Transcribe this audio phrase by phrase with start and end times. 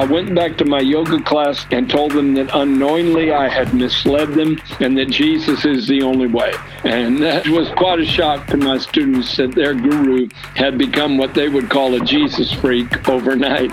[0.00, 4.28] I went back to my yoga class and told them that unknowingly I had misled
[4.32, 6.54] them and that Jesus is the only way.
[6.84, 11.34] And that was quite a shock to my students that their guru had become what
[11.34, 13.72] they would call a Jesus freak overnight.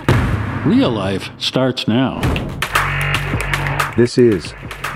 [0.66, 2.20] Real life starts now.
[3.96, 4.54] This is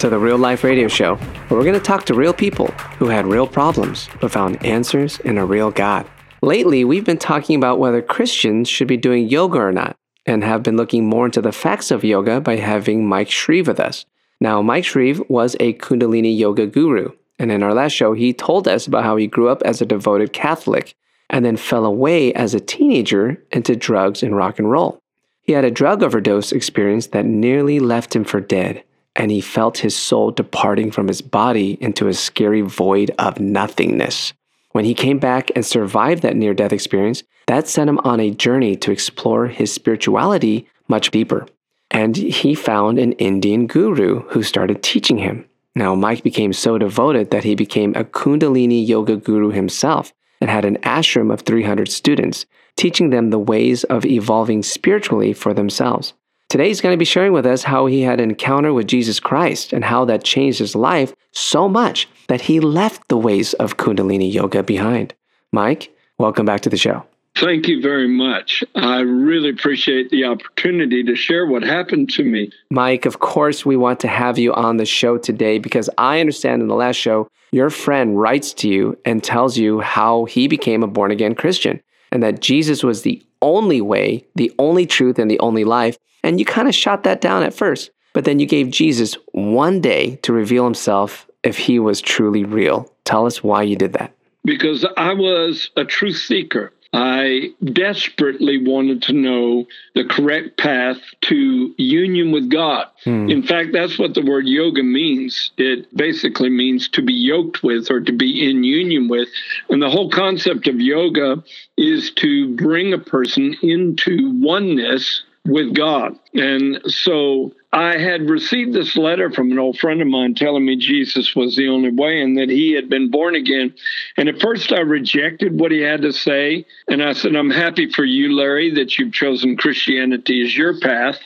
[0.00, 2.68] to the Real Life Radio Show, where we're going to talk to real people
[2.98, 6.06] who had real problems but found answers in a real God.
[6.40, 10.62] Lately, we've been talking about whether Christians should be doing yoga or not, and have
[10.62, 14.06] been looking more into the facts of yoga by having Mike Shreve with us.
[14.40, 18.66] Now, Mike Shreve was a Kundalini yoga guru, and in our last show, he told
[18.66, 20.94] us about how he grew up as a devoted Catholic
[21.28, 25.02] and then fell away as a teenager into drugs and rock and roll.
[25.42, 28.82] He had a drug overdose experience that nearly left him for dead,
[29.20, 34.32] and he felt his soul departing from his body into a scary void of nothingness.
[34.72, 38.30] When he came back and survived that near death experience, that sent him on a
[38.30, 41.46] journey to explore his spirituality much deeper.
[41.90, 45.44] And he found an Indian guru who started teaching him.
[45.74, 50.64] Now, Mike became so devoted that he became a Kundalini yoga guru himself and had
[50.64, 56.14] an ashram of 300 students, teaching them the ways of evolving spiritually for themselves.
[56.50, 59.20] Today, he's going to be sharing with us how he had an encounter with Jesus
[59.20, 63.76] Christ and how that changed his life so much that he left the ways of
[63.76, 65.14] Kundalini yoga behind.
[65.52, 67.04] Mike, welcome back to the show.
[67.36, 68.64] Thank you very much.
[68.74, 72.50] I really appreciate the opportunity to share what happened to me.
[72.68, 76.62] Mike, of course, we want to have you on the show today because I understand
[76.62, 80.82] in the last show, your friend writes to you and tells you how he became
[80.82, 81.80] a born again Christian
[82.10, 85.96] and that Jesus was the only way, the only truth, and the only life.
[86.22, 89.80] And you kind of shot that down at first, but then you gave Jesus one
[89.80, 92.92] day to reveal himself if he was truly real.
[93.04, 94.12] Tell us why you did that.
[94.44, 96.72] Because I was a truth seeker.
[96.92, 102.88] I desperately wanted to know the correct path to union with God.
[103.04, 103.30] Hmm.
[103.30, 105.52] In fact, that's what the word yoga means.
[105.56, 109.28] It basically means to be yoked with or to be in union with.
[109.68, 111.44] And the whole concept of yoga
[111.76, 116.18] is to bring a person into oneness with God.
[116.34, 120.76] And so I had received this letter from an old friend of mine telling me
[120.76, 123.74] Jesus was the only way and that he had been born again.
[124.16, 126.66] And at first I rejected what he had to say.
[126.88, 131.18] And I said, I'm happy for you, Larry, that you've chosen Christianity as your path.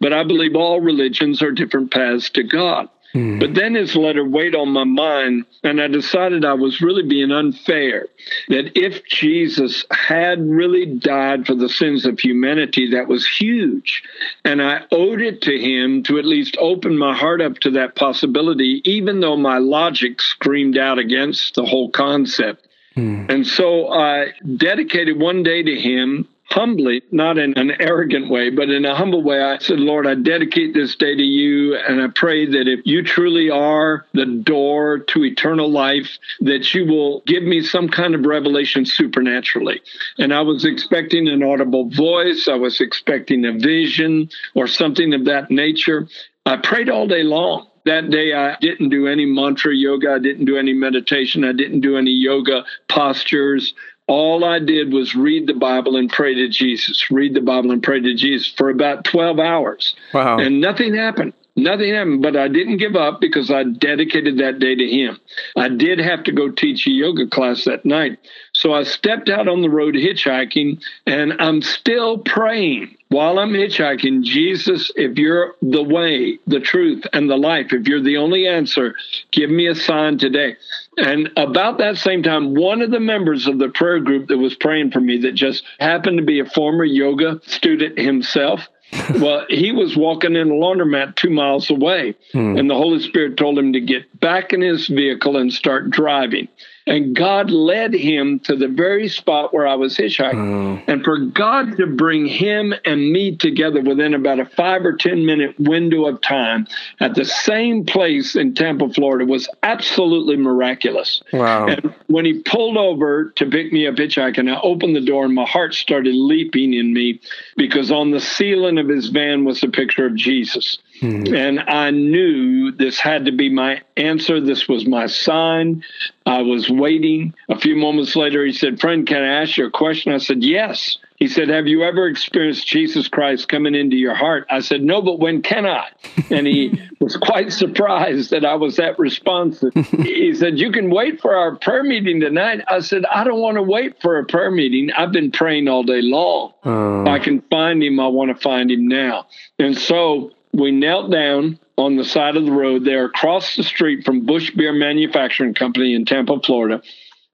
[0.00, 2.88] But I believe all religions are different paths to God.
[3.12, 3.38] Hmm.
[3.38, 7.30] But then his letter weighed on my mind, and I decided I was really being
[7.30, 8.06] unfair.
[8.48, 14.02] That if Jesus had really died for the sins of humanity, that was huge.
[14.44, 17.96] And I owed it to him to at least open my heart up to that
[17.96, 22.66] possibility, even though my logic screamed out against the whole concept.
[22.94, 23.26] Hmm.
[23.28, 28.68] And so I dedicated one day to him humbly, not in an arrogant way, but
[28.70, 31.76] in a humble way, I said, Lord, I dedicate this day to you.
[31.76, 36.86] And I pray that if you truly are the door to eternal life, that you
[36.86, 39.80] will give me some kind of revelation supernaturally.
[40.18, 45.24] And I was expecting an audible voice, I was expecting a vision or something of
[45.24, 46.08] that nature.
[46.44, 47.68] I prayed all day long.
[47.84, 50.12] That day, I didn't do any mantra yoga.
[50.12, 51.44] I didn't do any meditation.
[51.44, 53.74] I didn't do any yoga postures.
[54.12, 57.82] All I did was read the Bible and pray to Jesus, read the Bible and
[57.82, 59.96] pray to Jesus for about 12 hours.
[60.12, 60.38] Wow.
[60.38, 61.32] And nothing happened.
[61.56, 65.18] Nothing happened, but I didn't give up because I dedicated that day to him.
[65.56, 68.18] I did have to go teach a yoga class that night.
[68.52, 74.24] So I stepped out on the road hitchhiking and I'm still praying while I'm hitchhiking.
[74.24, 78.94] Jesus, if you're the way, the truth, and the life, if you're the only answer,
[79.30, 80.56] give me a sign today.
[80.98, 84.54] And about that same time, one of the members of the prayer group that was
[84.54, 88.68] praying for me, that just happened to be a former yoga student himself,
[89.18, 92.58] well, he was walking in a laundromat two miles away, hmm.
[92.58, 96.46] and the Holy Spirit told him to get back in his vehicle and start driving.
[96.86, 100.80] And God led him to the very spot where I was hitchhiking.
[100.80, 100.92] Oh.
[100.92, 105.24] And for God to bring him and me together within about a five or 10
[105.24, 106.66] minute window of time
[107.00, 111.22] at the same place in Tampa, Florida was absolutely miraculous.
[111.32, 111.66] Wow.
[111.68, 115.34] And when he pulled over to pick me up hitchhiking, I opened the door and
[115.34, 117.20] my heart started leaping in me
[117.56, 120.78] because on the ceiling of his van was a picture of Jesus.
[121.02, 121.34] Hmm.
[121.34, 124.40] And I knew this had to be my answer.
[124.40, 125.82] This was my sign.
[126.26, 127.34] I was waiting.
[127.48, 130.12] A few moments later, he said, Friend, can I ask you a question?
[130.12, 130.98] I said, Yes.
[131.16, 134.46] He said, Have you ever experienced Jesus Christ coming into your heart?
[134.48, 135.88] I said, No, but when can I?
[136.30, 139.74] And he was quite surprised that I was that responsive.
[139.74, 142.60] he said, You can wait for our prayer meeting tonight.
[142.68, 144.92] I said, I don't want to wait for a prayer meeting.
[144.92, 146.52] I've been praying all day long.
[146.62, 147.02] Oh.
[147.02, 149.26] If I can find him, I want to find him now.
[149.58, 154.04] And so we knelt down on the side of the road there across the street
[154.04, 156.82] from Busch Beer Manufacturing Company in Tampa, Florida.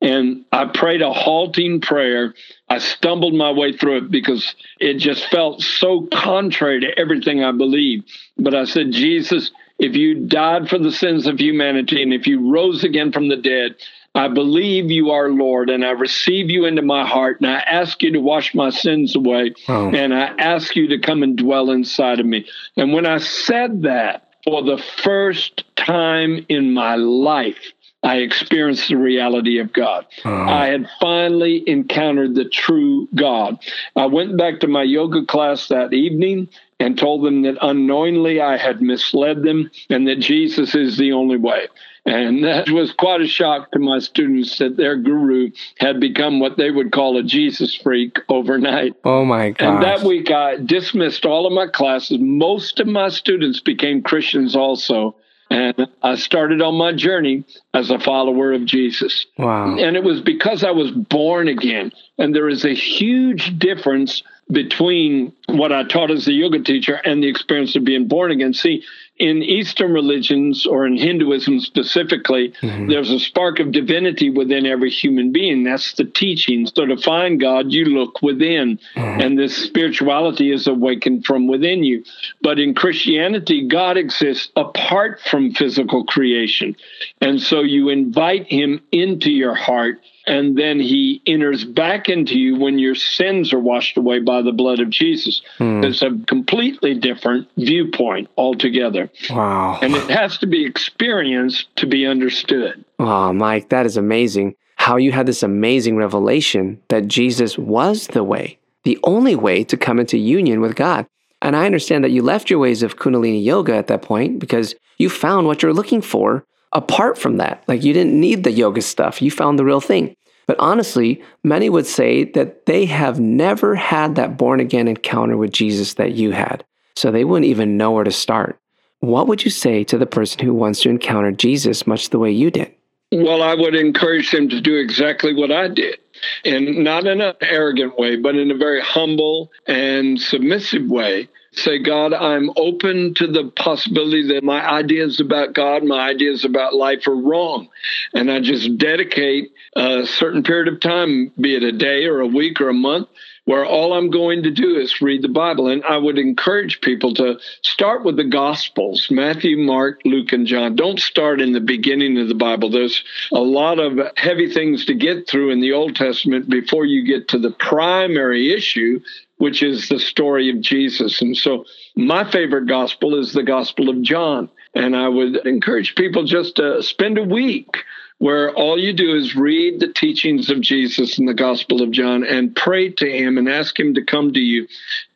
[0.00, 2.34] And I prayed a halting prayer.
[2.68, 7.50] I stumbled my way through it because it just felt so contrary to everything I
[7.50, 8.08] believed.
[8.36, 12.52] But I said, Jesus, if you died for the sins of humanity and if you
[12.52, 13.74] rose again from the dead,
[14.18, 18.02] I believe you are Lord and I receive you into my heart and I ask
[18.02, 19.90] you to wash my sins away Wow.
[19.90, 22.44] and I ask you to come and dwell inside of me.
[22.76, 27.72] And when I said that for the first time in my life,
[28.02, 30.06] I experienced the reality of God.
[30.24, 30.30] Oh.
[30.32, 33.58] I had finally encountered the true God.
[33.96, 36.48] I went back to my yoga class that evening
[36.80, 41.36] and told them that unknowingly I had misled them and that Jesus is the only
[41.36, 41.68] way.
[42.06, 46.56] And that was quite a shock to my students that their guru had become what
[46.56, 48.94] they would call a Jesus freak overnight.
[49.04, 49.68] Oh my gosh.
[49.68, 52.18] And that week, I dismissed all of my classes.
[52.18, 55.16] Most of my students became Christians also.
[55.50, 59.26] And I started on my journey as a follower of Jesus.
[59.36, 59.76] Wow.
[59.78, 61.92] And it was because I was born again.
[62.18, 67.22] And there is a huge difference between what I taught as a yoga teacher and
[67.22, 68.54] the experience of being born again.
[68.54, 68.82] See,
[69.18, 72.88] in Eastern religions or in Hinduism specifically, mm-hmm.
[72.88, 75.64] there's a spark of divinity within every human being.
[75.64, 76.66] That's the teaching.
[76.66, 79.20] So to find God, you look within, mm-hmm.
[79.20, 82.04] and this spirituality is awakened from within you.
[82.40, 86.76] But in Christianity, God exists apart from physical creation.
[87.20, 92.56] And so you invite him into your heart and then he enters back into you
[92.56, 95.40] when your sins are washed away by the blood of Jesus.
[95.56, 95.82] Hmm.
[95.82, 99.10] It's a completely different viewpoint altogether.
[99.30, 99.78] Wow.
[99.80, 102.84] And it has to be experienced to be understood.
[102.98, 104.54] Oh, Mike, that is amazing.
[104.76, 109.78] How you had this amazing revelation that Jesus was the way, the only way to
[109.78, 111.06] come into union with God.
[111.40, 114.74] And I understand that you left your ways of Kundalini yoga at that point because
[114.98, 117.62] you found what you're looking for apart from that.
[117.66, 120.14] Like you didn't need the yoga stuff, you found the real thing.
[120.48, 125.52] But honestly, many would say that they have never had that born again encounter with
[125.52, 126.64] Jesus that you had.
[126.96, 128.58] So they wouldn't even know where to start.
[129.00, 132.32] What would you say to the person who wants to encounter Jesus much the way
[132.32, 132.74] you did?
[133.12, 135.98] Well, I would encourage them to do exactly what I did,
[136.44, 141.28] and not in an arrogant way, but in a very humble and submissive way.
[141.58, 146.74] Say, God, I'm open to the possibility that my ideas about God, my ideas about
[146.74, 147.68] life are wrong.
[148.14, 152.26] And I just dedicate a certain period of time, be it a day or a
[152.26, 153.08] week or a month,
[153.48, 155.68] where all I'm going to do is read the Bible.
[155.68, 160.76] And I would encourage people to start with the Gospels Matthew, Mark, Luke, and John.
[160.76, 162.68] Don't start in the beginning of the Bible.
[162.68, 163.02] There's
[163.32, 167.26] a lot of heavy things to get through in the Old Testament before you get
[167.28, 169.00] to the primary issue,
[169.38, 171.22] which is the story of Jesus.
[171.22, 171.64] And so
[171.96, 174.50] my favorite gospel is the Gospel of John.
[174.74, 177.78] And I would encourage people just to spend a week
[178.18, 182.24] where all you do is read the teachings of Jesus in the Gospel of John
[182.24, 184.66] and pray to him and ask him to come to you.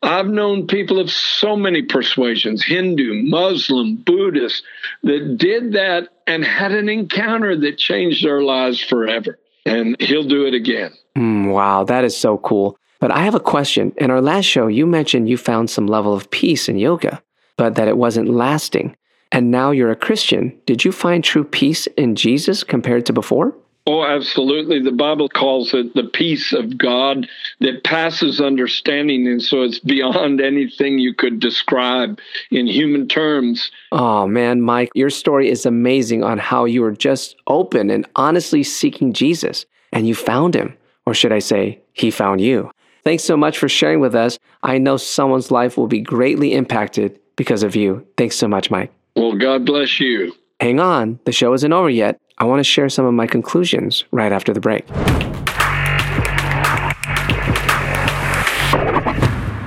[0.01, 4.63] I've known people of so many persuasions Hindu, Muslim, Buddhist
[5.03, 9.37] that did that and had an encounter that changed their lives forever.
[9.65, 10.91] And he'll do it again.
[11.17, 12.77] Mm, wow, that is so cool.
[12.99, 13.93] But I have a question.
[13.97, 17.21] In our last show, you mentioned you found some level of peace in yoga,
[17.57, 18.95] but that it wasn't lasting.
[19.33, 20.57] And now you're a Christian.
[20.67, 23.55] Did you find true peace in Jesus compared to before?
[23.87, 24.79] Oh, absolutely.
[24.79, 27.27] The Bible calls it the peace of God
[27.59, 29.27] that passes understanding.
[29.27, 32.19] And so it's beyond anything you could describe
[32.51, 33.71] in human terms.
[33.91, 38.63] Oh man, Mike, your story is amazing on how you were just open and honestly
[38.63, 40.77] seeking Jesus and you found him.
[41.05, 42.71] Or should I say, he found you.
[43.03, 44.37] Thanks so much for sharing with us.
[44.61, 48.05] I know someone's life will be greatly impacted because of you.
[48.15, 48.93] Thanks so much, Mike.
[49.15, 50.33] Well, God bless you.
[50.59, 52.19] Hang on, the show isn't over yet.
[52.37, 54.87] I want to share some of my conclusions right after the break.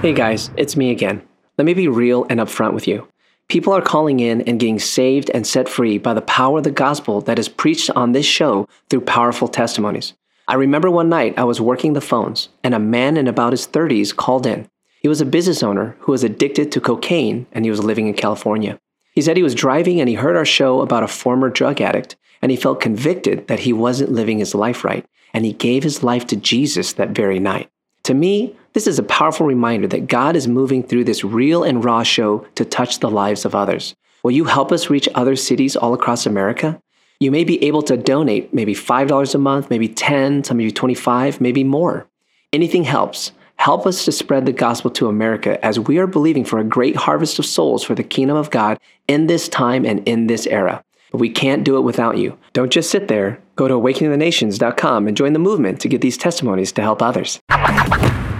[0.02, 1.22] Hey guys, it's me again.
[1.58, 3.06] Let me be real and upfront with you.
[3.48, 6.70] People are calling in and getting saved and set free by the power of the
[6.72, 10.14] gospel that is preached on this show through powerful testimonies.
[10.48, 13.66] I remember one night I was working the phones and a man in about his
[13.66, 14.68] 30s called in.
[15.00, 18.14] He was a business owner who was addicted to cocaine and he was living in
[18.14, 18.78] California.
[19.16, 22.16] He said he was driving and he heard our show about a former drug addict
[22.42, 26.02] and he felt convicted that he wasn't living his life right and he gave his
[26.02, 27.70] life to Jesus that very night.
[28.04, 31.82] To me, this is a powerful reminder that God is moving through this real and
[31.82, 33.96] raw show to touch the lives of others.
[34.22, 36.78] Will you help us reach other cities all across America?
[37.18, 40.70] You may be able to donate maybe $5 a month, maybe 10, some of you
[40.70, 42.06] 25, maybe more.
[42.52, 43.32] Anything helps.
[43.66, 46.94] Help us to spread the gospel to America as we are believing for a great
[46.94, 50.84] harvest of souls for the kingdom of God in this time and in this era.
[51.10, 52.38] But we can't do it without you.
[52.52, 53.40] Don't just sit there.
[53.56, 57.40] Go to awakeningthenations.com and join the movement to get these testimonies to help others.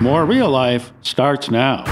[0.01, 1.83] More real life starts now.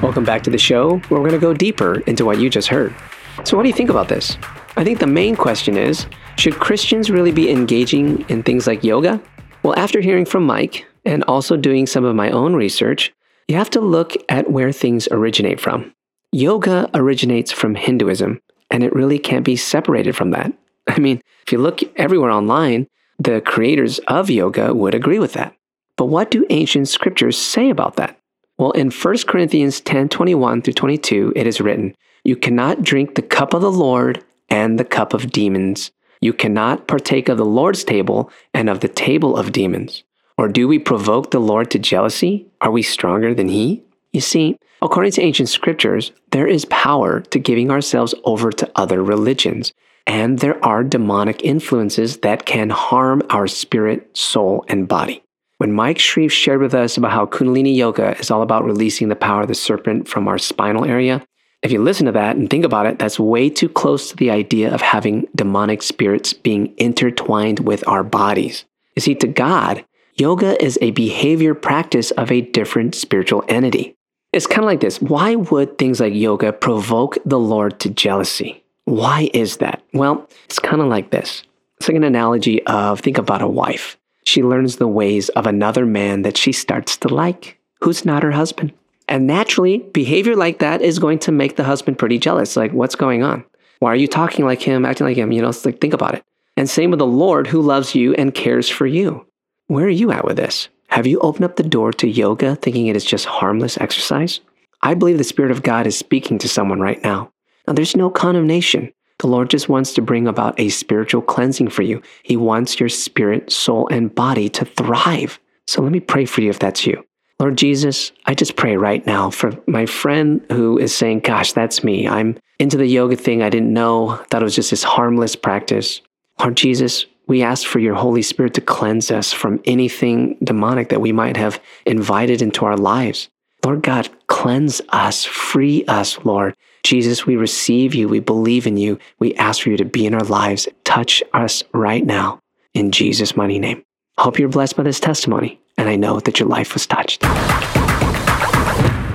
[0.00, 2.68] Welcome back to the show where we're going to go deeper into what you just
[2.68, 2.94] heard.
[3.42, 4.38] So, what do you think about this?
[4.76, 9.20] I think the main question is should Christians really be engaging in things like yoga?
[9.64, 13.12] Well, after hearing from Mike and also doing some of my own research,
[13.48, 15.92] you have to look at where things originate from.
[16.32, 18.40] Yoga originates from Hinduism,
[18.70, 20.52] and it really can't be separated from that.
[20.86, 22.86] I mean, if you look everywhere online,
[23.18, 25.54] the creators of yoga would agree with that.
[25.96, 28.18] But what do ancient scriptures say about that?
[28.56, 33.22] Well, in 1 Corinthians 10 21 through 22, it is written, You cannot drink the
[33.22, 35.90] cup of the Lord and the cup of demons.
[36.20, 40.04] You cannot partake of the Lord's table and of the table of demons.
[40.40, 42.46] Or do we provoke the Lord to jealousy?
[42.62, 43.82] Are we stronger than He?
[44.10, 49.04] You see, according to ancient scriptures, there is power to giving ourselves over to other
[49.04, 49.74] religions.
[50.06, 55.22] And there are demonic influences that can harm our spirit, soul, and body.
[55.58, 59.16] When Mike Shreve shared with us about how Kundalini Yoga is all about releasing the
[59.16, 61.22] power of the serpent from our spinal area,
[61.62, 64.30] if you listen to that and think about it, that's way too close to the
[64.30, 68.64] idea of having demonic spirits being intertwined with our bodies.
[68.96, 73.94] You see, to God, yoga is a behavior practice of a different spiritual entity.
[74.32, 78.62] It's kind of like this why would things like yoga provoke the Lord to jealousy?
[78.84, 79.82] Why is that?
[79.92, 81.42] Well, it's kind of like this.
[81.78, 83.96] It's like an analogy of think about a wife.
[84.24, 88.32] She learns the ways of another man that she starts to like, who's not her
[88.32, 88.72] husband.
[89.08, 92.56] And naturally, behavior like that is going to make the husband pretty jealous.
[92.56, 93.44] Like, what's going on?
[93.80, 95.32] Why are you talking like him, acting like him?
[95.32, 96.22] You know, it's like, think about it.
[96.56, 99.26] And same with the Lord who loves you and cares for you.
[99.70, 100.68] Where are you at with this?
[100.88, 104.40] Have you opened up the door to yoga thinking it is just harmless exercise?
[104.82, 107.30] I believe the Spirit of God is speaking to someone right now.
[107.68, 108.92] Now, there's no condemnation.
[109.20, 112.02] The Lord just wants to bring about a spiritual cleansing for you.
[112.24, 115.38] He wants your spirit, soul, and body to thrive.
[115.68, 117.04] So let me pray for you if that's you.
[117.38, 121.84] Lord Jesus, I just pray right now for my friend who is saying, Gosh, that's
[121.84, 122.08] me.
[122.08, 123.44] I'm into the yoga thing.
[123.44, 124.20] I didn't know.
[124.30, 126.00] that it was just this harmless practice.
[126.40, 131.00] Lord Jesus, we ask for your Holy Spirit to cleanse us from anything demonic that
[131.00, 133.28] we might have invited into our lives.
[133.64, 136.56] Lord God, cleanse us, free us, Lord.
[136.82, 138.08] Jesus, we receive you.
[138.08, 138.98] We believe in you.
[139.20, 140.66] We ask for you to be in our lives.
[140.82, 142.40] Touch us right now.
[142.74, 143.84] In Jesus' mighty name.
[144.18, 147.24] I hope you're blessed by this testimony and I know that your life was touched.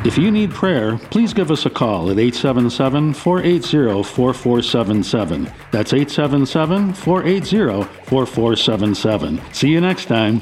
[0.05, 5.51] If you need prayer, please give us a call at 877 480 4477.
[5.71, 9.41] That's 877 480 4477.
[9.51, 10.39] See you next time.